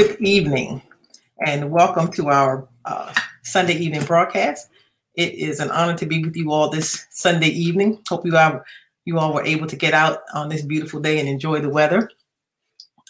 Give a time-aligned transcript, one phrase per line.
[0.00, 0.80] Good evening,
[1.46, 3.12] and welcome to our uh,
[3.42, 4.68] Sunday evening broadcast.
[5.14, 8.00] It is an honor to be with you all this Sunday evening.
[8.08, 8.62] Hope you all
[9.04, 12.10] you all were able to get out on this beautiful day and enjoy the weather.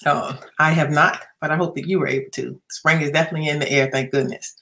[0.04, 2.60] Uh, I have not, but I hope that you were able to.
[2.70, 4.56] Spring is definitely in the air, thank goodness.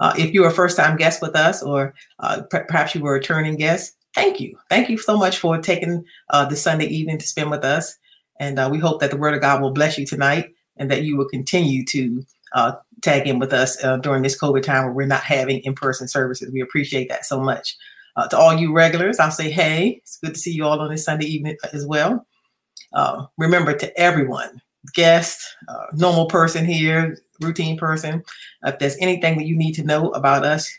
[0.00, 3.18] Uh, if you're a first time guest with us, or uh, perhaps you were a
[3.20, 4.58] returning guest, thank you.
[4.68, 7.96] Thank you so much for taking uh, the Sunday evening to spend with us.
[8.38, 11.02] And uh, we hope that the Word of God will bless you tonight and that
[11.02, 12.72] you will continue to uh,
[13.02, 16.08] tag in with us uh, during this COVID time where we're not having in person
[16.08, 16.50] services.
[16.52, 17.76] We appreciate that so much.
[18.16, 20.90] Uh, to all you regulars, I'll say, hey, it's good to see you all on
[20.90, 22.26] this Sunday evening as well.
[22.92, 24.62] Uh, remember to everyone,
[24.94, 28.22] guest, uh, normal person here, routine person,
[28.64, 30.72] if there's anything that you need to know about us,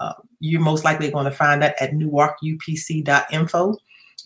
[0.00, 3.76] uh, you're most likely going to find that at newarkupc.info.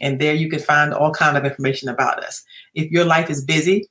[0.00, 2.44] And there you can find all kind of information about us.
[2.74, 3.88] If your life is busy,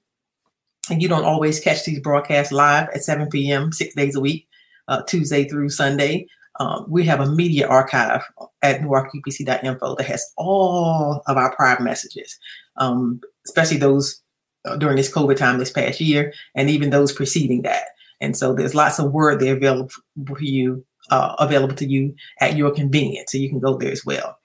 [0.90, 3.72] and you don't always catch these broadcasts live at 7 p.m.
[3.72, 4.48] six days a week,
[4.88, 6.28] uh, Tuesday through Sunday.
[6.60, 8.22] Um, we have a media archive
[8.62, 12.40] at newarkupc.info that has all of our prior messages,
[12.78, 14.22] um, especially those
[14.66, 17.88] uh, during this COVID time this past year, and even those preceding that.
[18.22, 19.90] And so there's lots of word there available
[20.26, 23.32] for you, uh, available to you at your convenience.
[23.32, 24.38] So you can go there as well.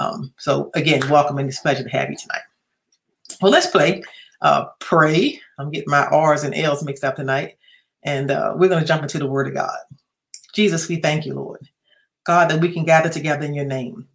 [0.00, 2.42] Um, so again, welcome and it's a pleasure to have you tonight.
[3.40, 4.02] Well, let's play
[4.42, 5.40] uh, pray.
[5.58, 7.56] I'm getting my R's and L's mixed up tonight.
[8.02, 9.78] And uh, we're going to jump into the Word of God.
[10.52, 11.66] Jesus, we thank you, Lord.
[12.24, 14.06] God, that we can gather together in your name.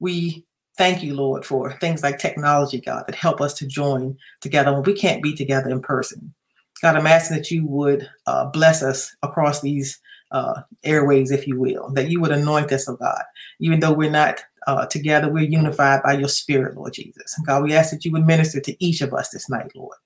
[0.00, 0.44] We
[0.76, 4.82] thank you, Lord, for things like technology, God, that help us to join together when
[4.82, 6.34] we can't be together in person.
[6.82, 10.00] God, I'm asking that you would uh, bless us across these
[10.30, 13.22] uh, airways, if you will, that you would anoint us, oh God,
[13.58, 17.34] even though we're not uh, together, we're unified by your spirit, Lord Jesus.
[17.36, 19.96] And God, we ask that you would minister to each of us this night, Lord.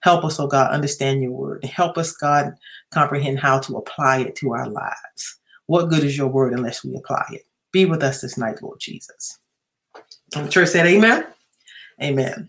[0.00, 1.60] Help us, oh God, understand your word.
[1.62, 2.54] And help us, God,
[2.90, 5.38] comprehend how to apply it to our lives.
[5.66, 7.42] What good is your word unless we apply it?
[7.72, 9.38] Be with us this night, Lord Jesus.
[10.34, 11.26] And the church said, Amen.
[12.02, 12.48] Amen.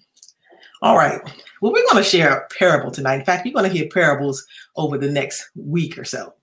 [0.82, 1.22] All right.
[1.62, 3.16] Well, we're going to share a parable tonight.
[3.16, 4.46] In fact, you're going to hear parables
[4.76, 6.34] over the next week or so.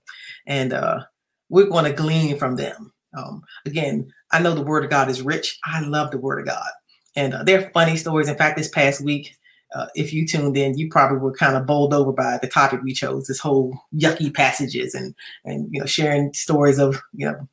[0.47, 1.03] And uh,
[1.49, 2.93] we're going to glean from them.
[3.17, 5.59] Um, again, I know the Word of God is rich.
[5.65, 6.69] I love the Word of God,
[7.15, 8.29] and uh, they're funny stories.
[8.29, 9.35] In fact, this past week,
[9.75, 12.81] uh, if you tuned in, you probably were kind of bowled over by the topic
[12.83, 13.27] we chose.
[13.27, 15.13] This whole yucky passages and
[15.43, 17.47] and you know sharing stories of you know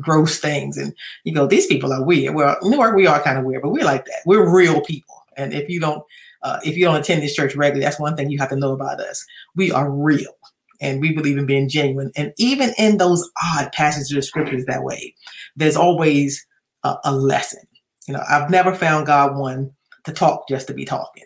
[0.00, 2.34] gross things, and you go, these people are weird.
[2.34, 4.22] Well, Newark, we are kind of weird, but we're like that.
[4.24, 6.02] We're real people, and if you don't
[6.42, 8.72] uh, if you don't attend this church regularly, that's one thing you have to know
[8.72, 9.24] about us.
[9.54, 10.34] We are real
[10.82, 12.10] and we believe in being genuine.
[12.16, 15.14] And even in those odd passages of scriptures that way,
[15.56, 16.44] there's always
[16.82, 17.62] a, a lesson.
[18.06, 19.72] You know, I've never found God one
[20.04, 21.24] to talk just to be talking.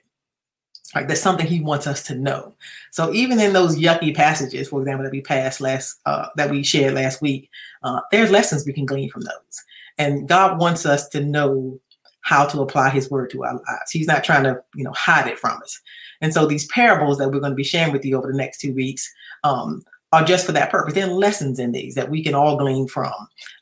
[0.95, 2.55] Like there's something He wants us to know.
[2.93, 6.62] So even in those yucky passages, for example, that we passed last, uh, that we
[6.62, 7.50] shared last week,
[7.83, 9.65] uh, there's lessons we can glean from those.
[9.99, 11.81] And God wants us to know
[12.21, 13.91] how to apply His word to our lives.
[13.91, 15.81] He's not trying to, you know, hide it from us.
[16.21, 18.61] And so these parables that we're going to be sharing with you over the next
[18.61, 19.12] two weeks
[19.44, 19.82] um,
[20.12, 20.94] are just for that purpose.
[20.94, 23.12] There are lessons in these that we can all glean from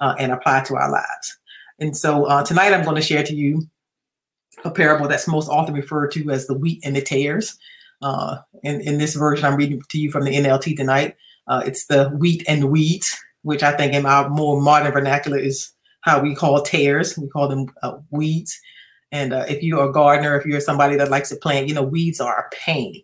[0.01, 1.39] uh, and apply to our lives.
[1.79, 3.67] And so uh, tonight I'm going to share to you
[4.65, 7.59] a parable that's most often referred to as the wheat and the tares.
[8.03, 11.17] Uh, in, in this version, I'm reading to you from the NLT tonight.
[11.49, 15.73] Uh, it's the wheat and weeds, which I think in our more modern vernacular is
[16.03, 17.19] how we call tares.
[17.19, 18.59] We call them uh, weeds.
[19.11, 21.83] And uh, if you're a gardener, if you're somebody that likes to plant, you know,
[21.83, 23.03] weeds are a pain.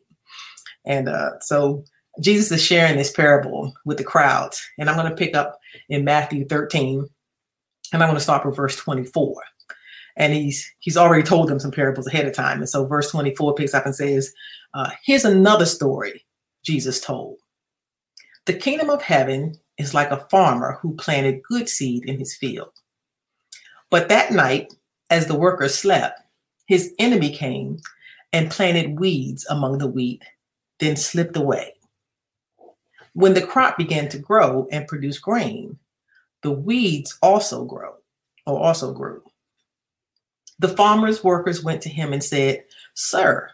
[0.87, 1.09] And
[1.41, 1.85] so
[2.21, 4.61] Jesus is sharing this parable with the crowds.
[4.79, 5.59] And I'm going to pick up
[5.89, 7.09] in Matthew 13,
[7.93, 9.35] and I'm going to start with verse 24.
[10.17, 12.59] And he's he's already told them some parables ahead of time.
[12.59, 14.33] And so verse 24 picks up and says,
[14.75, 16.25] uh, here's another story
[16.63, 17.39] Jesus told.
[18.47, 22.71] The kingdom of heaven is like a farmer who planted good seed in his field.
[23.91, 24.73] But that night,
[25.09, 26.21] as the workers slept,
[26.67, 27.79] his enemy came
[28.33, 30.23] and planted weeds among the wheat,
[30.79, 31.73] then slipped away.
[33.15, 35.79] When the crop began to grow and produce grain,
[36.43, 37.97] the weeds also grow
[38.47, 39.23] or also grew.
[40.59, 42.65] The farmer's workers went to him and said,
[42.95, 43.51] Sir,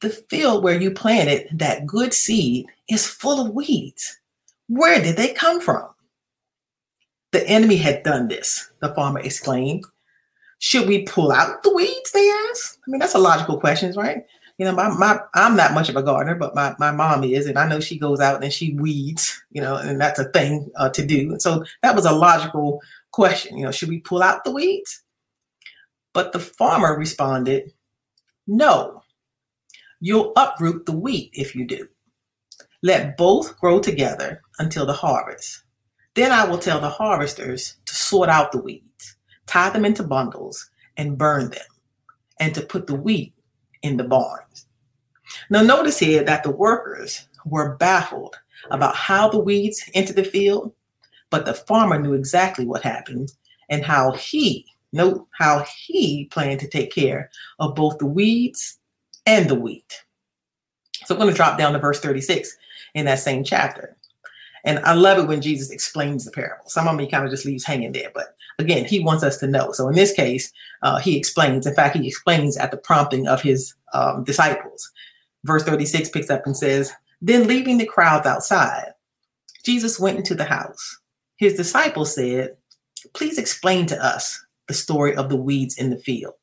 [0.00, 4.18] the field where you planted that good seed is full of weeds.
[4.68, 5.88] Where did they come from?
[7.32, 9.84] The enemy had done this, the farmer exclaimed.
[10.58, 12.12] Should we pull out the weeds?
[12.12, 12.78] They asked.
[12.86, 14.24] I mean, that's a logical question, right?
[14.58, 17.46] You know, my, my I'm not much of a gardener, but my, my mom is,
[17.46, 20.70] and I know she goes out and she weeds, you know, and that's a thing
[20.76, 21.32] uh, to do.
[21.32, 22.80] And so that was a logical
[23.10, 25.02] question, you know, should we pull out the weeds?
[26.14, 27.72] But the farmer responded,
[28.46, 29.02] no,
[30.00, 31.88] you'll uproot the wheat if you do.
[32.82, 35.64] Let both grow together until the harvest.
[36.14, 39.16] Then I will tell the harvesters to sort out the weeds,
[39.46, 41.66] tie them into bundles, and burn them,
[42.40, 43.34] and to put the wheat
[43.82, 44.66] in the barns.
[45.50, 48.36] Now, notice here that the workers were baffled
[48.70, 50.72] about how the weeds entered the field,
[51.30, 53.32] but the farmer knew exactly what happened
[53.68, 58.78] and how he, note how he planned to take care of both the weeds
[59.26, 60.04] and the wheat.
[61.04, 62.56] So I'm going to drop down to verse 36
[62.94, 63.96] in that same chapter.
[64.66, 66.68] And I love it when Jesus explains the parable.
[66.68, 69.46] Some of me kind of just leaves hanging there, but again, he wants us to
[69.46, 69.70] know.
[69.70, 70.52] So in this case,
[70.82, 71.66] uh, he explains.
[71.66, 74.90] In fact, he explains at the prompting of his um, disciples.
[75.44, 76.92] Verse 36 picks up and says,
[77.22, 78.92] Then leaving the crowds outside,
[79.64, 80.98] Jesus went into the house.
[81.36, 82.56] His disciples said,
[83.14, 86.34] Please explain to us the story of the weeds in the field.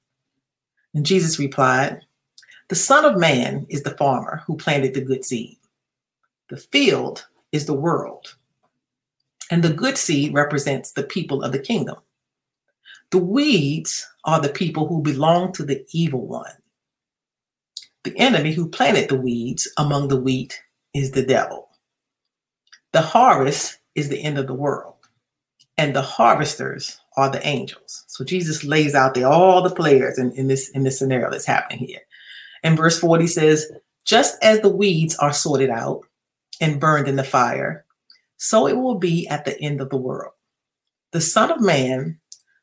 [0.94, 2.00] And Jesus replied,
[2.70, 5.58] The Son of Man is the farmer who planted the good seed.
[6.50, 8.36] The field is the world.
[9.50, 11.98] And the good seed represents the people of the kingdom.
[13.12, 16.52] The weeds are the people who belong to the evil one.
[18.04, 20.60] The enemy who planted the weeds among the wheat
[20.94, 21.70] is the devil.
[22.92, 24.96] The harvest is the end of the world,
[25.78, 28.04] and the harvesters are the angels.
[28.08, 31.46] So Jesus lays out there all the players in, in this in this scenario that's
[31.46, 32.02] happening here.
[32.64, 33.72] And verse 40 says,
[34.06, 36.04] just as the weeds are sorted out
[36.62, 37.86] and burned in the fire,
[38.38, 40.34] so it will be at the end of the world.
[41.12, 42.20] The Son of Man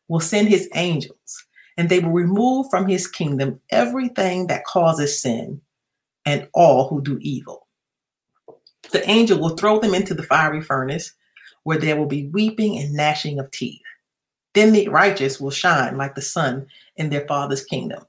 [0.09, 1.47] will send his angels,
[1.77, 5.61] and they will remove from his kingdom everything that causes sin
[6.27, 7.67] and all who do evil.
[8.93, 11.13] The angel will throw them into the fiery furnace,
[11.63, 13.81] where there will be weeping and gnashing of teeth.
[14.55, 16.67] Then the righteous will shine like the sun
[16.97, 18.05] in their Father's kingdom.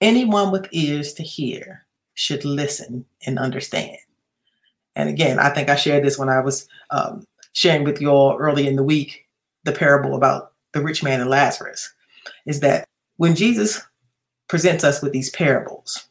[0.00, 3.96] Anyone with ears to hear should listen and understand.
[4.94, 8.36] And again, I think I shared this when I was um, sharing with you all
[8.38, 9.26] early in the week
[9.64, 11.92] the parable about the rich man and Lazarus.
[12.46, 12.86] Is that
[13.16, 13.80] when Jesus
[14.48, 16.08] presents us with these parables,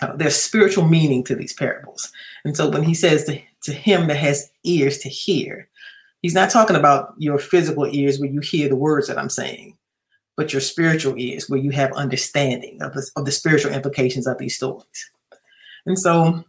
[0.00, 2.10] uh, there's spiritual meaning to these parables.
[2.44, 5.68] And so when he says to, to him that has ears to hear,
[6.22, 9.76] he's not talking about your physical ears where you hear the words that I'm saying,
[10.36, 14.38] but your spiritual ears where you have understanding of the, of the spiritual implications of
[14.38, 15.10] these stories.
[15.86, 16.44] And so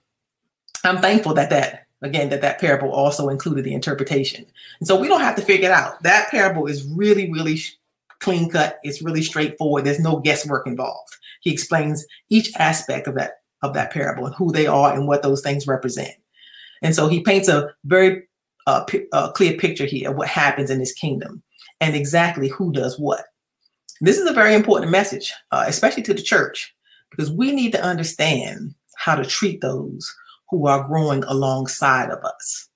[0.83, 4.45] I'm thankful that that again that that parable also included the interpretation,
[4.80, 6.01] and so we don't have to figure it out.
[6.03, 7.59] That parable is really really
[8.19, 8.80] clean cut.
[8.83, 9.85] It's really straightforward.
[9.85, 11.15] There's no guesswork involved.
[11.41, 15.24] He explains each aspect of that of that parable and who they are and what
[15.24, 16.13] those things represent.
[16.81, 18.24] And so he paints a very
[18.68, 21.41] uh, p- uh, clear picture here of what happens in his kingdom
[21.79, 23.25] and exactly who does what.
[24.01, 26.75] This is a very important message, uh, especially to the church,
[27.09, 30.13] because we need to understand how to treat those
[30.49, 32.69] who are growing alongside of us.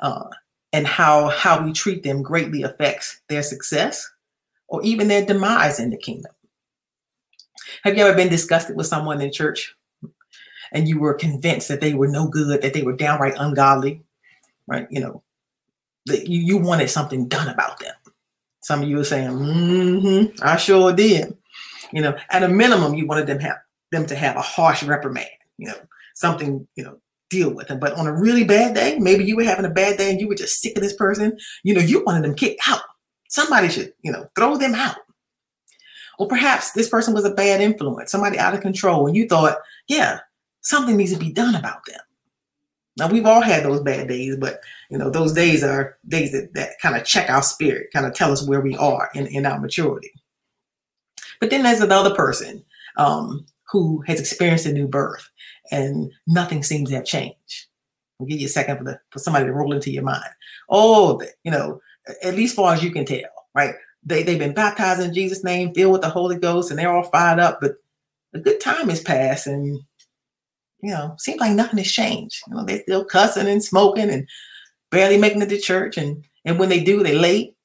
[0.00, 0.28] Uh,
[0.72, 4.10] and how how we treat them greatly affects their success
[4.66, 6.32] or even their demise in the kingdom.
[7.84, 9.74] Have you ever been disgusted with someone in church
[10.72, 14.02] and you were convinced that they were no good, that they were downright ungodly,
[14.66, 14.88] right?
[14.90, 15.22] You know,
[16.06, 17.94] that you, you wanted something done about them.
[18.60, 21.36] Some of you are saying, mm-hmm, I sure did.
[21.92, 23.58] You know, at a minimum, you wanted them have
[23.92, 25.76] them to have a harsh reprimand, you know,
[26.14, 26.98] something, you know,
[27.30, 27.78] deal with them.
[27.78, 30.28] But on a really bad day, maybe you were having a bad day and you
[30.28, 32.80] were just sick of this person, you know, you wanted them kicked out.
[33.28, 34.96] Somebody should, you know, throw them out.
[36.18, 39.58] Or perhaps this person was a bad influence, somebody out of control, and you thought,
[39.88, 40.20] yeah,
[40.60, 42.00] something needs to be done about them.
[42.96, 46.54] Now we've all had those bad days, but you know, those days are days that,
[46.54, 49.44] that kind of check our spirit, kind of tell us where we are in, in
[49.46, 50.12] our maturity.
[51.40, 52.64] But then there's another person
[52.96, 55.28] um, who has experienced a new birth
[55.70, 57.66] and nothing seems to have changed.
[58.20, 60.30] I'll give you a second for the for somebody to roll into your mind.
[60.70, 61.80] Oh, you know,
[62.22, 63.20] at least far as you can tell,
[63.54, 63.74] right?
[64.04, 67.04] They they've been baptized in Jesus' name, filled with the Holy Ghost, and they're all
[67.04, 67.76] fired up, but
[68.34, 69.80] a good time has passed and
[70.84, 72.42] you know, seems like nothing has changed.
[72.46, 74.28] You know, they're still cussing and smoking and
[74.90, 75.96] barely making it to church.
[75.96, 77.56] And and when they do, they late.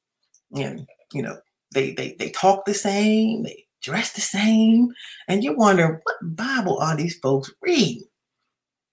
[0.55, 1.37] And you know,
[1.73, 4.93] they they they talk the same, they dressed the same,
[5.27, 8.03] and you wonder what Bible are these folks reading?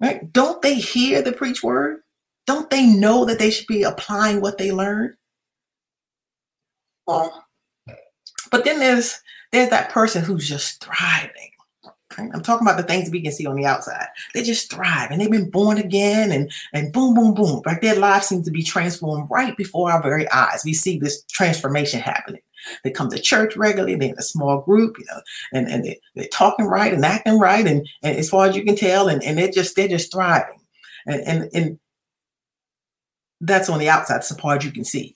[0.00, 0.32] Right?
[0.32, 2.00] Don't they hear the preach word?
[2.46, 5.14] Don't they know that they should be applying what they learned?
[7.06, 7.44] Well,
[8.50, 9.20] but then there's
[9.52, 11.50] there's that person who's just thriving.
[12.18, 14.08] I'm talking about the things we can see on the outside.
[14.34, 17.62] They just thrive and they've been born again and, and boom, boom, boom.
[17.64, 20.62] Like their lives seem to be transformed right before our very eyes.
[20.64, 22.42] We see this transformation happening.
[22.82, 23.94] They come to church regularly.
[23.94, 25.20] They're in a small group, you know,
[25.52, 27.66] and, and they, they're talking right and acting right.
[27.66, 30.60] And, and as far as you can tell, and, and they're just, they're just thriving.
[31.06, 31.78] And, and, and
[33.40, 35.14] that's on the outside, it's the part you can see.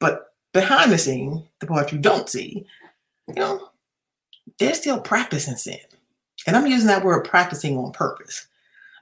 [0.00, 2.66] But behind the scene, the part you don't see,
[3.28, 3.68] you know,
[4.58, 5.78] they're still practicing sin.
[6.46, 8.46] And I'm using that word practicing on purpose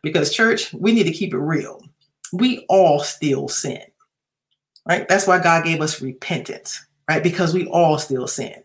[0.02, 1.82] because, church, we need to keep it real.
[2.32, 3.82] We all still sin,
[4.88, 5.08] right?
[5.08, 7.22] That's why God gave us repentance, right?
[7.22, 8.62] Because we all still sin.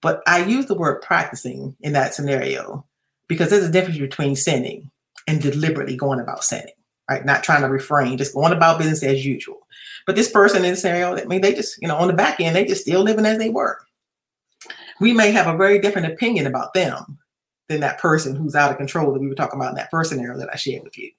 [0.00, 2.84] But I use the word practicing in that scenario
[3.26, 4.90] because there's a difference between sinning
[5.26, 6.74] and deliberately going about sinning,
[7.10, 7.24] right?
[7.24, 9.66] Not trying to refrain, just going about business as usual.
[10.06, 12.38] But this person in the scenario, I mean, they just, you know, on the back
[12.38, 13.78] end, they just still living as they were.
[15.00, 17.18] We may have a very different opinion about them
[17.68, 20.10] than that person who's out of control that we were talking about in that first
[20.10, 21.10] scenario that I shared with you,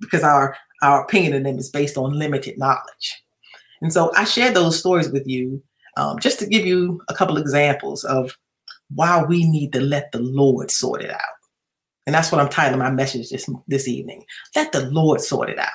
[0.00, 3.22] because our our opinion of them is based on limited knowledge.
[3.82, 5.62] And so I shared those stories with you
[5.96, 8.36] um, just to give you a couple examples of
[8.94, 11.20] why we need to let the Lord sort it out.
[12.06, 14.24] And that's what I'm titling my message this, this evening.
[14.54, 15.68] Let the Lord sort it out.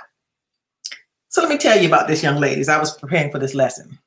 [1.30, 2.62] So let me tell you about this young lady.
[2.62, 4.00] As I was preparing for this lesson,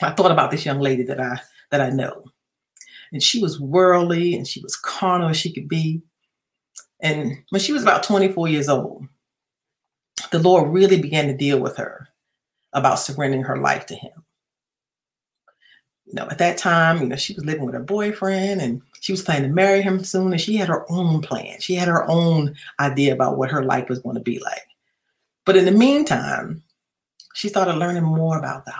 [0.00, 2.24] I thought about this young lady that I that I know.
[3.12, 6.02] And she was worldly and she was carnal as she could be.
[7.00, 9.06] And when she was about 24 years old,
[10.30, 12.08] the Lord really began to deal with her
[12.72, 14.24] about surrendering her life to Him
[16.10, 19.12] you know, at that time, you know, she was living with her boyfriend and she
[19.12, 20.32] was planning to marry him soon.
[20.32, 21.60] And she had her own plan.
[21.60, 24.66] She had her own idea about what her life was going to be like.
[25.46, 26.64] But in the meantime,
[27.34, 28.74] she started learning more about God.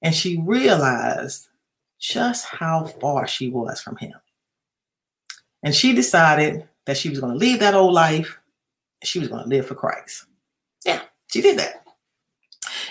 [0.00, 1.48] And she realized
[2.02, 4.14] just how far she was from him.
[5.62, 8.38] And she decided that she was going to leave that old life.
[9.04, 10.26] She was going to live for Christ.
[10.84, 11.84] Yeah, she did that.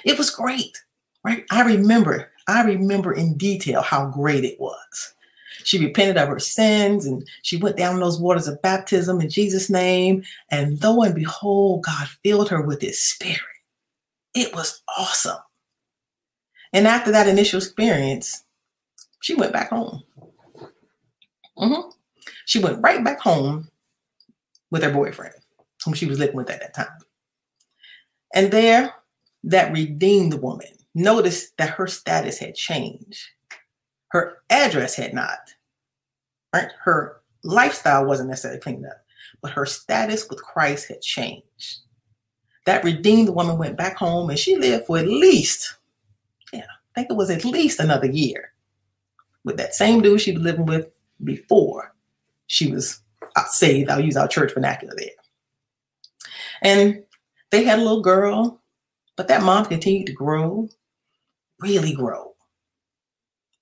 [0.06, 0.82] It was great,
[1.24, 1.46] right?
[1.52, 5.14] I remember I remember in detail how great it was.
[5.64, 9.70] She repented of her sins and she went down those waters of baptism in Jesus'
[9.70, 10.24] name.
[10.50, 13.40] And lo and behold, God filled her with his spirit.
[14.34, 15.38] It was awesome.
[16.74, 18.44] And after that initial experience,
[19.22, 20.04] she went back home.
[21.58, 21.90] Mm-hmm.
[22.46, 23.70] She went right back home
[24.72, 25.36] with her boyfriend,
[25.86, 27.00] whom she was living with at that time.
[28.34, 28.94] And there,
[29.44, 33.22] that redeemed woman noticed that her status had changed.
[34.10, 35.40] Her address had not.
[36.54, 36.70] Right?
[36.84, 39.06] Her lifestyle wasn't necessarily cleaned up,
[39.42, 41.80] but her status with Christ had changed.
[42.66, 45.76] That redeemed woman went back home and she lived for at least,
[46.54, 48.51] yeah, I think it was at least another year
[49.44, 50.88] with that same dude she was living with
[51.24, 51.94] before
[52.48, 53.02] she was
[53.36, 53.90] uh, saved.
[53.90, 55.10] I'll use our church vernacular there.
[56.62, 57.04] And
[57.50, 58.62] they had a little girl,
[59.16, 60.70] but that mom continued to grow
[61.62, 62.34] really grow.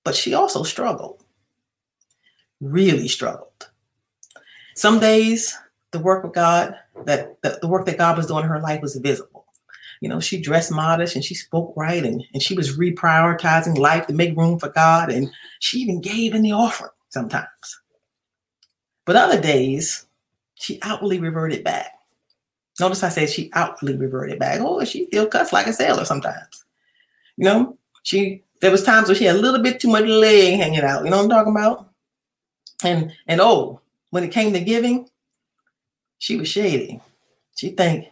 [0.02, 1.22] But she also struggled,
[2.60, 3.70] really struggled.
[4.74, 5.56] Some days,
[5.92, 8.80] the work of God, that the, the work that God was doing in her life
[8.80, 9.29] was visible.
[10.00, 14.06] You know, she dressed modest and she spoke right and, and she was reprioritizing life
[14.06, 15.10] to make room for God.
[15.10, 17.46] And she even gave in the offering sometimes.
[19.04, 20.06] But other days,
[20.54, 21.92] she outwardly reverted back.
[22.78, 24.60] Notice I said she outwardly reverted back.
[24.60, 26.64] Oh, she still cuts like a sailor sometimes.
[27.36, 30.58] You know, she there was times where she had a little bit too much leg
[30.58, 31.04] hanging out.
[31.04, 31.90] You know what I'm talking about?
[32.82, 33.80] And and oh,
[34.10, 35.08] when it came to giving,
[36.18, 37.00] she was shady.
[37.56, 38.06] She think,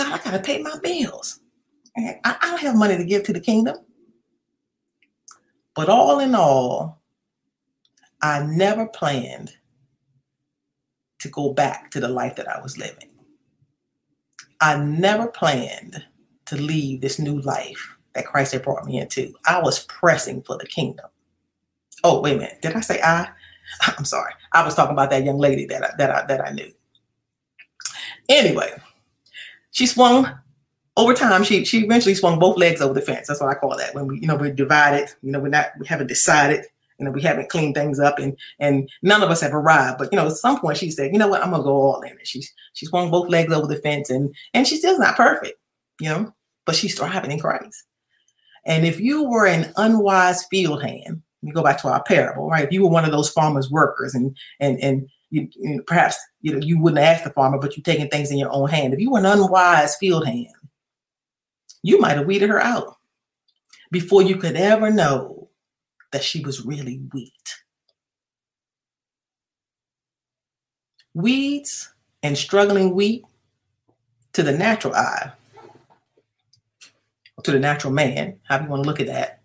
[0.00, 1.40] God, I gotta pay my bills.
[1.94, 3.76] I, I don't have money to give to the kingdom.
[5.74, 7.02] But all in all,
[8.22, 9.52] I never planned
[11.18, 13.10] to go back to the life that I was living.
[14.62, 16.02] I never planned
[16.46, 19.34] to leave this new life that Christ had brought me into.
[19.44, 21.06] I was pressing for the kingdom.
[22.04, 22.62] Oh, wait a minute.
[22.62, 23.28] Did I say I?
[23.82, 24.32] I'm sorry.
[24.52, 26.72] I was talking about that young lady that I, that I, that I knew.
[28.30, 28.72] Anyway,
[29.70, 30.30] she swung
[30.96, 31.44] over time.
[31.44, 33.28] She she eventually swung both legs over the fence.
[33.28, 33.94] That's what I call that.
[33.94, 35.08] When we you know we're divided.
[35.22, 36.64] You know we're not we haven't decided.
[36.98, 39.98] You know we haven't cleaned things up, and and none of us have arrived.
[39.98, 42.00] But you know at some point she said, you know what, I'm gonna go all
[42.02, 42.10] in.
[42.10, 42.42] And she
[42.74, 45.58] she swung both legs over the fence, and and she's still not perfect.
[46.00, 46.34] You know,
[46.66, 47.84] but she's thriving in Christ.
[48.66, 52.64] And if you were an unwise field hand, we go back to our parable, right?
[52.64, 56.52] If you were one of those farmers' workers and and and you, you perhaps you
[56.52, 58.92] know you wouldn't ask the farmer, but you're taking things in your own hand.
[58.92, 60.48] If you were an unwise field hand,
[61.82, 62.96] you might have weeded her out
[63.90, 65.50] before you could ever know
[66.12, 67.32] that she was really wheat.
[71.14, 73.24] Weeds and struggling wheat
[74.32, 75.32] to the natural eye
[77.44, 79.40] to the natural man, however you want to look at that,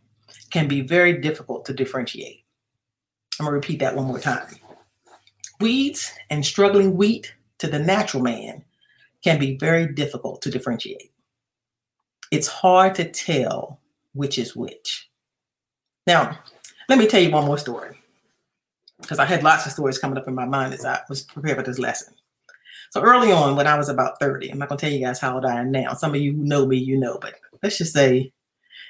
[0.51, 2.44] can be very difficult to differentiate.
[3.39, 4.48] I'm going to repeat that one more time.
[5.59, 8.63] Weeds and struggling wheat to the natural man
[9.24, 11.12] can be very difficult to differentiate.
[12.31, 13.79] It's hard to tell
[14.13, 15.09] which is which.
[16.07, 16.39] Now,
[16.89, 17.97] let me tell you one more story
[19.01, 21.57] because I had lots of stories coming up in my mind as I was prepared
[21.57, 22.13] for this lesson.
[22.91, 25.19] So early on, when I was about 30, I'm not going to tell you guys
[25.19, 25.93] how old I am now.
[25.93, 28.31] Some of you who know me, you know, but let's just say it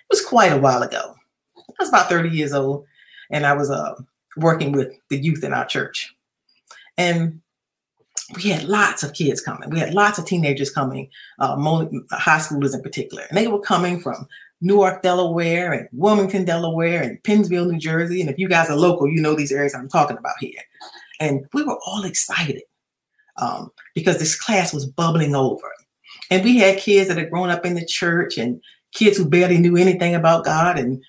[0.10, 1.16] was quite a while ago.
[1.58, 2.86] I was about 30 years old,
[3.32, 3.96] and I was uh,
[4.38, 6.15] working with the youth in our church.
[6.98, 7.42] And
[8.36, 9.70] we had lots of kids coming.
[9.70, 11.10] We had lots of teenagers coming,
[11.40, 11.56] uh,
[12.12, 13.24] high schoolers in particular.
[13.30, 14.28] And they were coming from
[14.62, 18.22] Newark, Delaware, and Wilmington, Delaware, and Pennsville, New Jersey.
[18.22, 20.60] And if you guys are local, you know these areas I'm talking about here.
[21.20, 22.64] And we were all excited
[23.38, 25.72] um, because this class was bubbling over.
[26.32, 28.62] And we had kids that had grown up in the church and
[28.94, 31.04] kids who barely knew anything about God and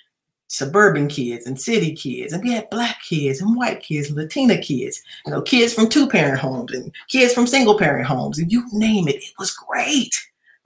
[0.48, 2.32] suburban kids and city kids.
[2.32, 5.88] And we had black kids and white kids and Latina kids, you know, kids from
[5.88, 8.38] two parent homes and kids from single parent homes.
[8.38, 10.14] And you name it, it was great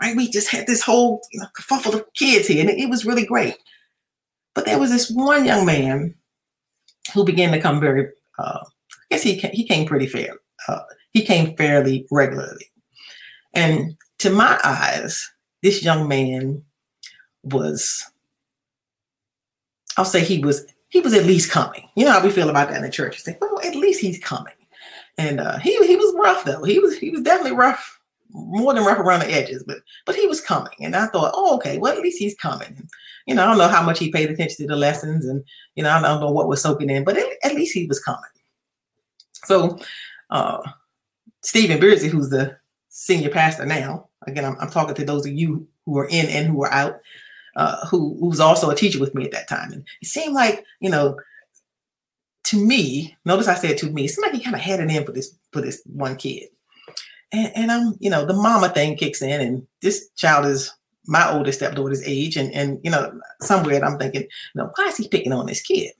[0.00, 0.16] right?
[0.16, 3.26] We just had this whole you know, kerfuffle of kids here, and it, was really
[3.26, 3.56] great.
[4.54, 6.14] But there was this one young man
[7.14, 8.08] who began to come very,
[8.38, 10.34] uh, I guess he came, he came pretty fair.
[10.68, 10.80] Uh,
[11.12, 12.66] he came fairly regularly,
[13.54, 15.28] and to my eyes,
[15.62, 16.62] this young man
[17.42, 18.04] was,
[20.00, 21.86] I'll say he was he was at least coming.
[21.94, 23.16] You know how we feel about that in the church.
[23.16, 24.54] You say, well, at least he's coming.
[25.18, 26.64] And uh, he he was rough though.
[26.64, 29.76] He was he was definitely rough more than rough around the edges, but
[30.06, 32.68] but he was coming, and I thought, oh, okay, well at least he's coming.
[32.68, 32.88] And,
[33.26, 35.82] You know, I don't know how much he paid attention to the lessons, and you
[35.82, 38.20] know, I don't know what was soaking in, but at, least he was coming.
[39.44, 39.78] So,
[40.30, 40.62] uh,
[41.42, 42.56] Stephen Beardsley, who's the
[42.88, 46.46] senior pastor now, again, I'm, I'm, talking to those of you who are in and
[46.46, 47.00] who are out,
[47.56, 50.34] uh, who, who was also a teacher with me at that time, and it seemed
[50.34, 51.16] like you know
[52.44, 55.36] to me, notice I said to me, he kind of had it in for this
[55.52, 56.48] for this one kid
[57.32, 60.72] and, and I'm, you know, the mama thing kicks in, and this child is
[61.06, 64.96] my oldest stepdaughter's age, and and you know, somewhere I'm thinking, you know, why is
[64.96, 65.92] he picking on this kid?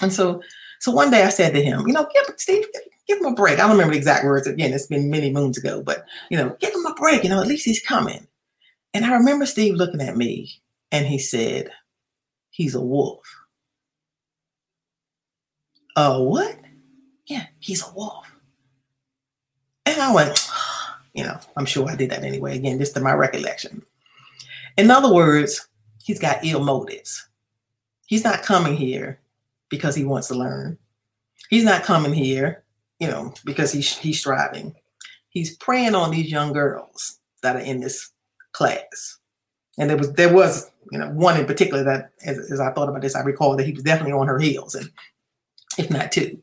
[0.00, 0.42] And so,
[0.80, 2.66] so one day I said to him, you know, give Steve,
[3.06, 3.54] give him a break.
[3.54, 4.72] I don't remember the exact words again.
[4.72, 7.22] It's been many moons ago, but you know, give him a break.
[7.22, 8.26] You know, at least he's coming.
[8.94, 11.70] And I remember Steve looking at me, and he said,
[12.50, 13.24] "He's a wolf."
[15.96, 16.56] A what?
[17.26, 18.30] Yeah, he's a wolf.
[19.86, 20.48] And I went,
[21.14, 22.56] you know, I'm sure I did that anyway.
[22.56, 23.82] Again, just to my recollection.
[24.76, 25.68] In other words,
[26.02, 27.28] he's got ill motives.
[28.06, 29.20] He's not coming here
[29.68, 30.78] because he wants to learn.
[31.48, 32.64] He's not coming here,
[32.98, 34.74] you know, because he's he's striving.
[35.28, 38.10] He's preying on these young girls that are in this
[38.54, 39.18] class.
[39.76, 42.88] And there was there was, you know, one in particular that as, as I thought
[42.88, 44.88] about this, I recall that he was definitely on her heels, and
[45.76, 46.40] if not two.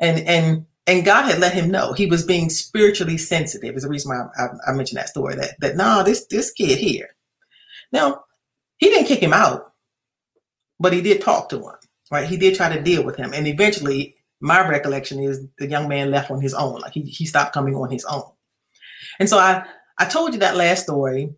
[0.00, 3.74] And and and God had let him know he was being spiritually sensitive.
[3.74, 5.34] Is the reason why I, I, I mentioned that story.
[5.34, 7.08] That that no, this this kid here.
[7.90, 8.24] Now,
[8.76, 9.72] he didn't kick him out,
[10.78, 11.74] but he did talk to him.
[12.10, 12.28] Right?
[12.28, 16.10] He did try to deal with him, and eventually, my recollection is the young man
[16.10, 16.80] left on his own.
[16.80, 18.30] Like he he stopped coming on his own.
[19.18, 19.64] And so I
[19.98, 21.30] I told you that last story,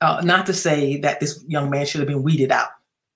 [0.00, 2.68] uh, not to say that this young man should have been weeded out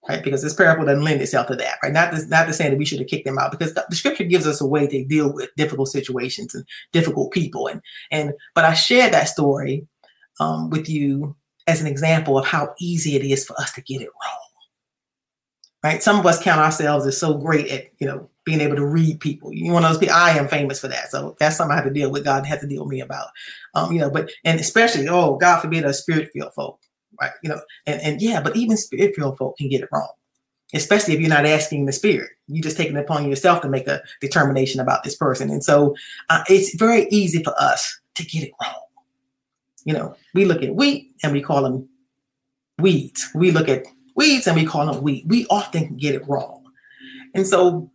[0.09, 0.25] right?
[0.25, 1.93] Because this parable doesn't lend itself to that, right?
[1.93, 4.25] Not to, not to say that we should have kicked them out, because the, scripture
[4.25, 7.67] gives us a way to deal with difficult situations and difficult people.
[7.67, 7.81] And
[8.11, 9.87] and but I shared that story
[10.41, 14.01] um, with you as an example of how easy it is for us to get
[14.01, 14.45] it wrong.
[15.85, 16.03] Right?
[16.03, 19.21] Some of us count ourselves as so great at you know being able to read
[19.21, 19.53] people.
[19.53, 20.15] You of those people.
[20.15, 22.25] I am famous for that, so that's something I have to deal with.
[22.25, 23.29] God has to deal with me about.
[23.75, 26.81] Um, you know, but and especially oh God forbid a spirit filled folk
[27.21, 27.33] right?
[27.43, 30.13] You know, and, and yeah, but even spiritual folk can get it wrong,
[30.75, 32.31] especially if you're not asking the spirit.
[32.47, 35.51] You just taking it upon yourself to make a determination about this person.
[35.51, 35.97] And so
[36.31, 38.75] uh, it's very easy for us to get it wrong.
[39.85, 41.89] You know, we look at wheat and we call them
[42.79, 43.29] weeds.
[43.35, 45.27] We look at weeds and we call them wheat.
[45.27, 46.65] We often get it wrong.
[47.35, 47.91] And so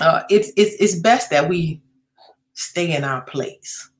[0.00, 1.80] uh, it's, it's, it's best that we
[2.54, 3.90] stay in our place.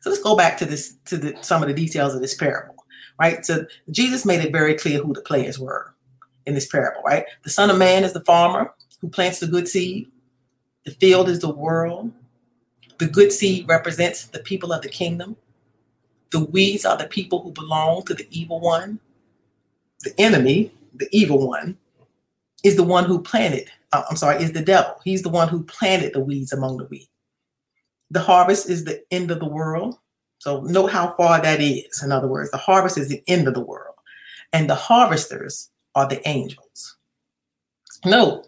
[0.00, 2.76] So let's go back to this to the, some of the details of this parable
[3.18, 3.44] right?
[3.44, 5.94] So Jesus made it very clear who the players were
[6.46, 7.24] in this parable, right?
[7.42, 10.10] The Son of Man is the farmer who plants the good seed.
[10.84, 12.12] The field is the world.
[12.98, 15.36] The good seed represents the people of the kingdom.
[16.30, 19.00] The weeds are the people who belong to the evil one.
[20.00, 21.78] The enemy, the evil one,
[22.62, 24.94] is the one who planted, uh, I'm sorry, is the devil.
[25.04, 27.08] He's the one who planted the weeds among the wheat.
[28.10, 29.98] The harvest is the end of the world.
[30.38, 32.02] So note how far that is.
[32.02, 33.94] In other words, the harvest is the end of the world,
[34.52, 36.96] and the harvesters are the angels.
[38.04, 38.46] Note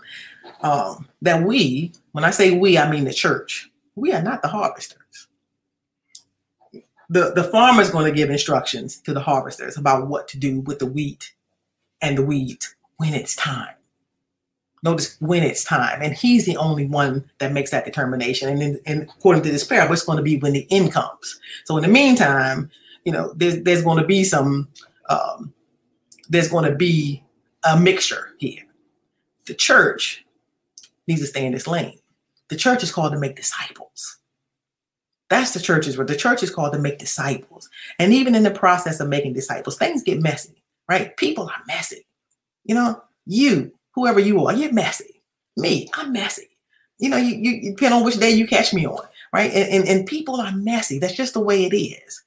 [0.60, 4.48] um, that we, when I say we, I mean the church, we are not the
[4.48, 5.28] harvesters.
[7.08, 10.60] the, the farmer is going to give instructions to the harvesters about what to do
[10.60, 11.32] with the wheat
[12.02, 13.74] and the weeds when it's time.
[14.82, 16.00] Notice when it's time.
[16.02, 18.48] And he's the only one that makes that determination.
[18.48, 21.40] And, in, and according to this parable, it's going to be when the end comes.
[21.64, 22.70] So in the meantime,
[23.04, 24.68] you know, there's, there's going to be some,
[25.08, 25.52] um,
[26.28, 27.24] there's going to be
[27.64, 28.62] a mixture here.
[29.46, 30.24] The church
[31.06, 31.98] needs to stay in this lane.
[32.48, 34.18] The church is called to make disciples.
[35.28, 37.68] That's the church's where the church is called to make disciples.
[37.98, 41.16] And even in the process of making disciples, things get messy, right?
[41.16, 42.06] People are messy.
[42.64, 45.22] You know, you, whoever you are, you're messy.
[45.56, 46.48] Me, I'm messy.
[46.98, 49.52] You know, you, you depend on which day you catch me on, right?
[49.52, 50.98] And, and, and people are messy.
[50.98, 52.22] That's just the way it is.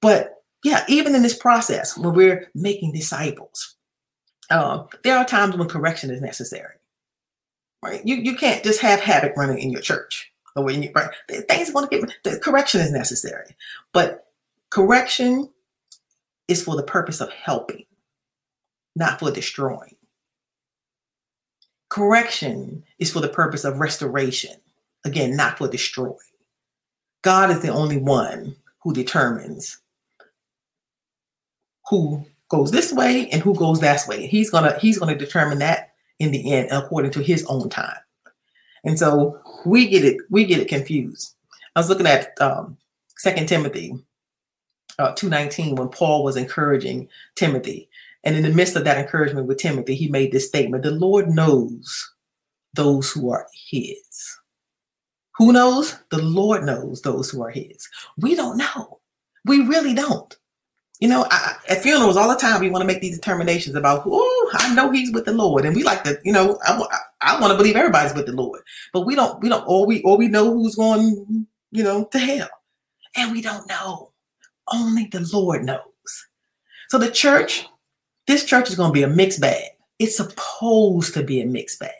[0.00, 3.76] But yeah, even in this process when we're making disciples,
[4.50, 6.74] uh, there are times when correction is necessary.
[7.82, 8.04] Right?
[8.04, 10.32] You you can't just have havoc running in your church.
[10.56, 11.10] Or when you right,
[11.48, 13.54] things want to get the correction is necessary,
[13.92, 14.26] but
[14.70, 15.48] correction
[16.48, 17.84] is for the purpose of helping,
[18.96, 19.97] not for destroying.
[21.88, 24.56] Correction is for the purpose of restoration,
[25.04, 26.16] again, not for destroying.
[27.22, 29.80] God is the only one who determines
[31.88, 34.26] who goes this way and who goes that way.
[34.26, 37.98] He's gonna he's gonna determine that in the end according to his own time.
[38.84, 41.34] And so we get it we get it confused.
[41.74, 42.76] I was looking at um,
[43.16, 43.94] Second Timothy
[44.98, 47.87] uh, two nineteen when Paul was encouraging Timothy,
[48.24, 51.28] and in the midst of that encouragement with Timothy, he made this statement: "The Lord
[51.28, 52.14] knows
[52.74, 53.98] those who are His."
[55.36, 55.96] Who knows?
[56.10, 57.88] The Lord knows those who are His.
[58.16, 59.00] We don't know.
[59.44, 60.36] We really don't
[61.00, 64.02] you know, I, at funerals all the time, we want to make these determinations about,
[64.06, 66.82] oh, I know he's with the Lord, and we like to, you know, I,
[67.20, 70.02] I want to believe everybody's with the Lord, but we don't, we don't, or we,
[70.02, 72.48] or we know who's going, you know, to hell,
[73.16, 74.10] and we don't know.
[74.72, 75.82] Only the Lord knows.
[76.88, 77.66] So the church,
[78.28, 79.64] this church is going to be a mixed bag.
[79.98, 81.90] It's supposed to be a mixed bag,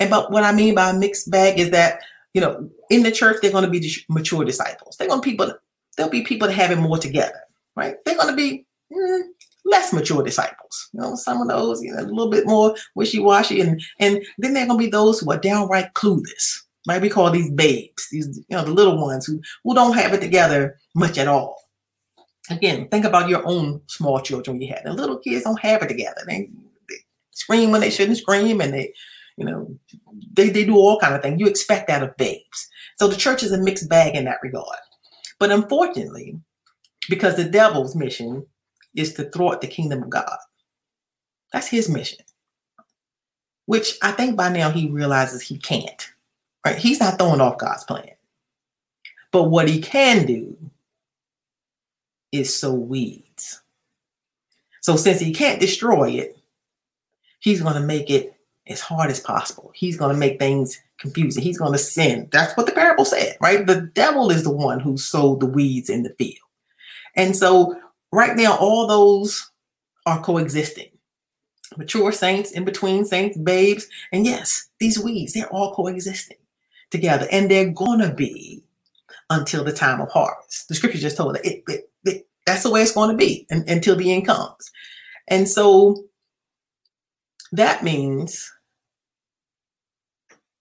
[0.00, 2.00] and but what I mean by a mixed bag is that,
[2.34, 4.96] you know, in the church they're going to be mature disciples.
[4.96, 5.52] They're going to people.
[5.96, 7.40] There'll be people that have it more together
[7.76, 7.96] right?
[8.04, 9.20] They're going to be mm,
[9.64, 10.88] less mature disciples.
[10.92, 14.54] You know, some of those, you know, a little bit more wishy-washy, and and then
[14.54, 16.62] there are going to be those who are downright clueless.
[16.88, 17.02] Right?
[17.02, 20.20] We call these babes, these you know, the little ones who who don't have it
[20.20, 21.62] together much at all.
[22.50, 24.82] Again, think about your own small children you had.
[24.84, 26.22] The little kids don't have it together.
[26.26, 26.48] They,
[26.88, 26.94] they
[27.32, 28.92] scream when they shouldn't scream, and they,
[29.36, 29.76] you know,
[30.32, 31.40] they, they do all kind of things.
[31.40, 32.68] You expect that of babes.
[32.98, 34.78] So the church is a mixed bag in that regard.
[35.38, 36.38] But unfortunately,
[37.08, 38.46] because the devil's mission
[38.94, 40.38] is to thwart the kingdom of God.
[41.52, 42.24] That's his mission,
[43.66, 46.10] which I think by now he realizes he can't.
[46.64, 46.76] Right?
[46.76, 48.10] He's not throwing off God's plan.
[49.30, 50.56] But what he can do
[52.32, 53.62] is sow weeds.
[54.80, 56.38] So since he can't destroy it,
[57.40, 58.34] he's going to make it
[58.68, 59.72] as hard as possible.
[59.74, 61.42] He's going to make things confusing.
[61.42, 62.28] He's going to sin.
[62.32, 63.66] That's what the parable said, right?
[63.66, 66.38] The devil is the one who sowed the weeds in the field.
[67.14, 67.80] And so
[68.12, 69.50] right now, all those
[70.06, 70.90] are coexisting.
[71.76, 76.38] Mature saints, in between saints, babes, and yes, these weeds, they're all coexisting
[76.90, 77.26] together.
[77.30, 78.62] And they're gonna be
[79.30, 80.68] until the time of harvest.
[80.68, 81.90] The scripture just told us it, it,
[82.46, 84.70] that's the way it's going to be and, until the end comes.
[85.28, 86.04] And so
[87.52, 88.50] that means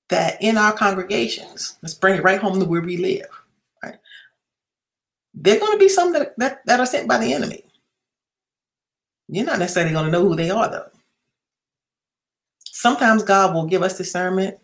[0.10, 3.28] that in our congregations, let's bring it right home to where we live
[5.36, 7.64] they're going to be some that, that, that are sent by the enemy.
[9.28, 10.90] You're not necessarily going to know who they are, though.
[12.64, 14.58] Sometimes God will give us discernment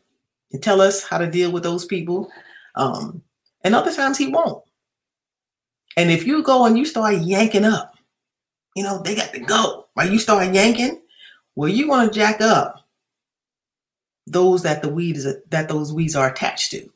[0.52, 2.30] and tell us how to deal with those people.
[2.76, 3.22] Um,
[3.64, 4.64] and other times He won't.
[5.98, 7.96] And if you go and you start yanking up,
[8.76, 10.12] you know, they got to go, right?
[10.12, 11.02] You start yanking,
[11.56, 12.88] well, you want to jack up
[14.26, 16.90] those that the weeds that those weeds are attached to.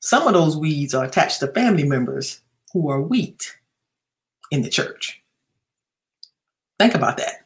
[0.00, 2.40] Some of those weeds are attached to family members
[2.72, 3.56] who are wheat
[4.50, 5.20] in the church.
[6.78, 7.44] Think about that.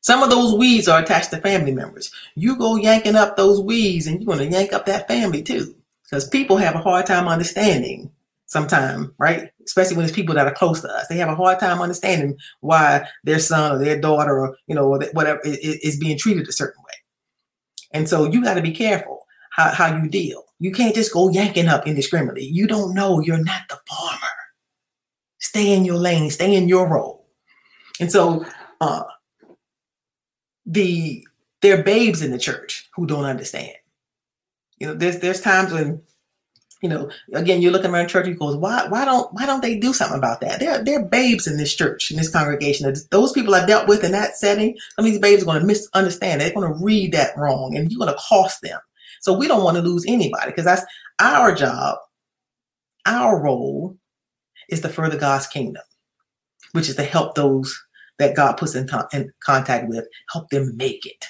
[0.00, 2.12] Some of those weeds are attached to family members.
[2.34, 5.74] You go yanking up those weeds and you're going to yank up that family too.
[6.04, 8.10] Because people have a hard time understanding
[8.48, 9.50] sometimes, right?
[9.64, 11.06] Especially when it's people that are close to us.
[11.06, 14.88] They have a hard time understanding why their son or their daughter or, you know,
[15.12, 16.94] whatever is being treated a certain way.
[17.92, 20.44] And so you got to be careful how, how you deal.
[20.58, 22.44] You can't just go yanking up indiscriminately.
[22.44, 23.20] You don't know.
[23.20, 24.26] You're not the farmer.
[25.38, 26.30] Stay in your lane.
[26.30, 27.26] Stay in your role.
[28.00, 28.44] And so,
[28.80, 29.04] uh,
[30.66, 31.26] the
[31.60, 33.72] there are babes in the church who don't understand.
[34.78, 36.02] You know, there's there's times when
[36.80, 39.78] you know, again, you're looking around church, you goes, why, why don't, why don't they
[39.78, 40.60] do something about that?
[40.60, 42.92] They're, they're babes in this church, in this congregation.
[43.10, 45.66] Those people I dealt with in that setting, some of these babes are going to
[45.66, 46.40] misunderstand.
[46.40, 48.78] They're going to read that wrong and you're going to cost them.
[49.20, 50.84] So we don't want to lose anybody because that's
[51.18, 51.98] our job.
[53.06, 53.96] Our role
[54.68, 55.82] is to further God's kingdom,
[56.72, 57.76] which is to help those
[58.18, 61.24] that God puts in, in contact with, help them make it,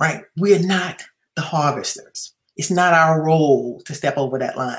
[0.00, 0.22] right?
[0.36, 1.02] We're not
[1.34, 2.33] the harvesters.
[2.56, 4.78] It's not our role to step over that line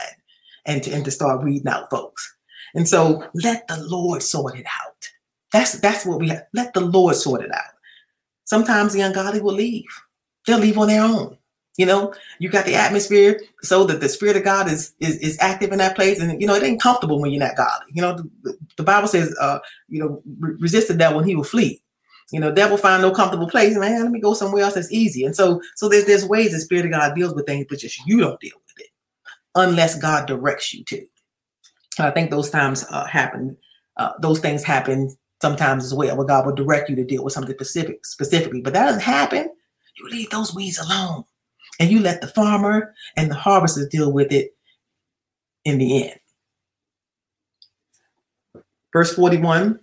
[0.66, 2.36] and to, and to start reading out folks.
[2.74, 5.10] And so let the Lord sort it out.
[5.52, 6.46] That's that's what we have.
[6.54, 7.74] Let the Lord sort it out.
[8.46, 9.86] Sometimes the ungodly will leave.
[10.46, 11.38] They'll leave on their own.
[11.78, 15.38] You know, you got the atmosphere so that the spirit of God is is, is
[15.40, 17.92] active in that place, and you know it ain't comfortable when you're not godly.
[17.94, 19.60] You know, the, the Bible says, uh,
[19.90, 21.82] you know, re- resist the devil and he will flee.
[22.32, 24.02] You know, devil find no comfortable place, man.
[24.02, 25.26] Let me go somewhere else that's easy.
[25.26, 28.06] And so, so there's there's ways the spirit of God deals with things, but just
[28.08, 28.92] you don't deal with it
[29.54, 30.98] unless God directs you to.
[31.98, 33.58] And I think those times uh, happen.
[33.98, 37.34] Uh, those things happen sometimes as well, where God will direct you to deal with
[37.34, 38.62] something specific specifically.
[38.62, 39.50] But that doesn't happen.
[39.98, 41.24] You leave those weeds alone
[41.80, 44.56] and you let the farmer and the harvesters deal with it
[45.64, 46.20] in the end.
[48.92, 49.80] Verse 41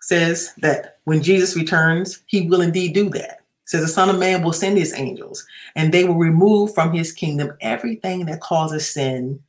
[0.00, 3.38] says that when Jesus returns, he will indeed do that.
[3.38, 6.92] It says the Son of Man will send his angels, and they will remove from
[6.92, 9.40] his kingdom everything that causes sin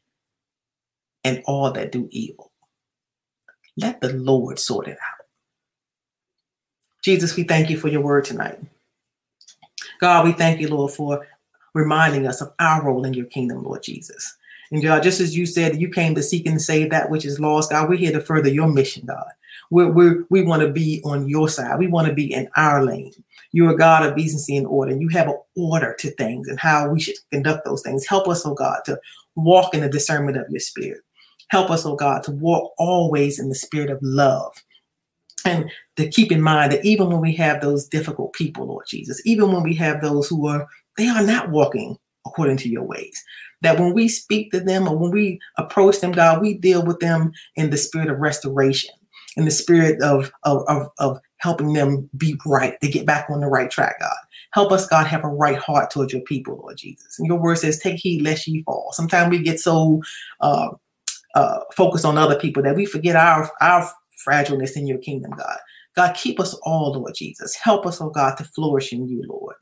[1.24, 2.52] and all that do evil.
[3.76, 5.26] Let the Lord sort it out.
[7.04, 8.60] Jesus, we thank you for your word tonight.
[10.00, 11.26] God, we thank you, Lord, for
[11.74, 14.38] reminding us of our role in your kingdom, Lord Jesus.
[14.70, 17.40] And God, just as you said, you came to seek and save that which is
[17.40, 19.32] lost, God, we're here to further your mission, God.
[19.72, 21.80] We're, we're, we want to be on your side.
[21.80, 23.12] We want to be in our lane.
[23.52, 24.92] You're a God of decency and order.
[24.92, 28.06] And you have an order to things and how we should conduct those things.
[28.06, 29.00] Help us, oh God, to
[29.36, 31.02] walk in the discernment of your spirit.
[31.50, 34.54] Help us, oh God, to walk always in the spirit of love
[35.46, 39.22] and to keep in mind that even when we have those difficult people, Lord Jesus,
[39.26, 43.24] even when we have those who are, they are not walking according to your ways,
[43.62, 47.00] that when we speak to them or when we approach them, God, we deal with
[47.00, 48.94] them in the spirit of restoration,
[49.38, 53.40] in the spirit of, of, of, of helping them be right, to get back on
[53.40, 54.16] the right track, God.
[54.52, 57.18] Help us, God, have a right heart towards your people, Lord Jesus.
[57.20, 58.90] And your word says, take heed lest ye fall.
[58.94, 60.02] Sometimes we get so
[60.42, 60.70] uh,
[61.36, 63.90] uh, focused on other people that we forget our, our
[64.28, 65.58] fragileness in your kingdom, God.
[65.96, 67.56] God, keep us all, Lord Jesus.
[67.56, 69.56] Help us, oh God, to flourish in you, Lord.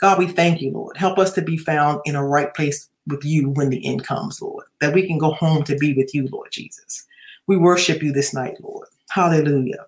[0.00, 0.96] God, we thank you, Lord.
[0.96, 4.40] Help us to be found in a right place with you when the end comes,
[4.40, 7.04] Lord, that we can go home to be with you, Lord Jesus.
[7.46, 8.87] We worship you this night, Lord.
[9.08, 9.86] Hallelujah.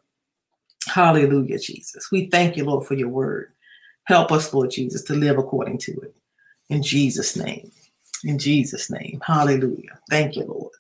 [0.87, 2.11] Hallelujah, Jesus.
[2.11, 3.53] We thank you, Lord, for your word.
[4.05, 6.15] Help us, Lord Jesus, to live according to it.
[6.69, 7.71] In Jesus' name.
[8.25, 9.21] In Jesus' name.
[9.25, 9.99] Hallelujah.
[10.09, 10.73] Thank you, Lord.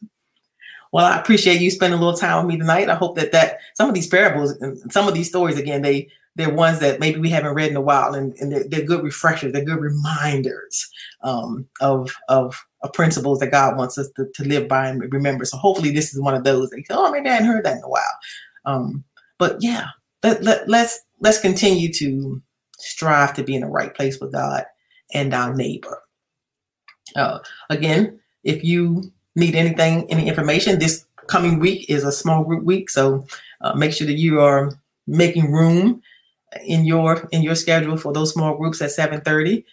[0.92, 2.88] Well, I appreciate you spending a little time with me tonight.
[2.88, 6.08] I hope that that some of these parables and some of these stories again, they
[6.36, 9.04] they're ones that maybe we haven't read in a while, and, and they're, they're good
[9.04, 9.52] refreshers.
[9.52, 10.88] They're good reminders
[11.22, 15.44] um, of, of of principles that God wants us to, to live by and remember.
[15.44, 16.70] So hopefully, this is one of those.
[16.70, 18.18] that They say, "Oh, maybe I hadn't heard that in a while."
[18.64, 19.04] Um,
[19.38, 19.88] but yeah,
[20.22, 22.40] let, let let's let's continue to
[22.78, 24.64] strive to be in the right place with God
[25.12, 26.02] and our neighbor.
[27.16, 32.64] Uh, again, if you need anything, any information, this coming week is a small group
[32.64, 32.90] week.
[32.90, 33.26] So
[33.60, 34.72] uh, make sure that you are
[35.06, 36.02] making room
[36.64, 39.64] in your in your schedule for those small groups at 7:30 and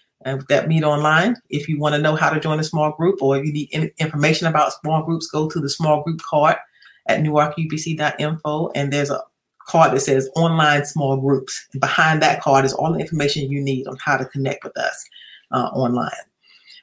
[0.49, 1.35] that meet online.
[1.49, 3.69] If you want to know how to join a small group or if you need
[3.71, 6.57] in- information about small groups, go to the small group card
[7.07, 9.21] at newarkupc.info and there's a
[9.67, 11.67] card that says online small groups.
[11.71, 14.77] And behind that card is all the information you need on how to connect with
[14.77, 15.05] us
[15.51, 16.11] uh, online.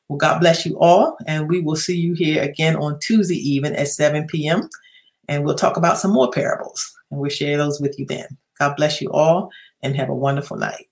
[0.09, 1.17] Well, God bless you all.
[1.27, 4.69] And we will see you here again on Tuesday evening at 7 p.m.
[5.29, 8.27] And we'll talk about some more parables and we'll share those with you then.
[8.59, 9.51] God bless you all
[9.83, 10.89] and have a wonderful night.